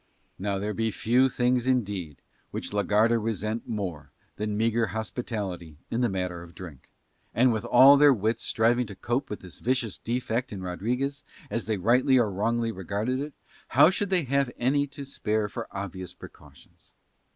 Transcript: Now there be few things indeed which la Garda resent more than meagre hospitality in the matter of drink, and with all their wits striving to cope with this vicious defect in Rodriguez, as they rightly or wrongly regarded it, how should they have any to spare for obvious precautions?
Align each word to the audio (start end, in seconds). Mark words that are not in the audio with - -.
Now 0.39 0.57
there 0.57 0.73
be 0.73 0.89
few 0.89 1.29
things 1.29 1.67
indeed 1.67 2.23
which 2.49 2.73
la 2.73 2.81
Garda 2.81 3.19
resent 3.19 3.67
more 3.67 4.09
than 4.35 4.57
meagre 4.57 4.87
hospitality 4.87 5.77
in 5.91 6.01
the 6.01 6.09
matter 6.09 6.41
of 6.41 6.55
drink, 6.55 6.89
and 7.35 7.53
with 7.53 7.65
all 7.65 7.97
their 7.97 8.11
wits 8.11 8.41
striving 8.41 8.87
to 8.87 8.95
cope 8.95 9.29
with 9.29 9.41
this 9.41 9.59
vicious 9.59 9.99
defect 9.99 10.51
in 10.51 10.63
Rodriguez, 10.63 11.21
as 11.51 11.67
they 11.67 11.77
rightly 11.77 12.17
or 12.17 12.31
wrongly 12.31 12.71
regarded 12.71 13.19
it, 13.19 13.35
how 13.77 13.91
should 13.91 14.09
they 14.09 14.23
have 14.23 14.49
any 14.57 14.87
to 14.87 15.05
spare 15.05 15.47
for 15.47 15.67
obvious 15.69 16.15
precautions? 16.15 16.93